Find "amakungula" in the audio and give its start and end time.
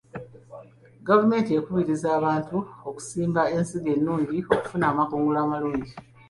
4.91-5.39